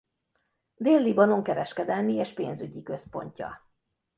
[0.75, 3.69] Dél-Libanon kereskedelmi és pénzügyi központja.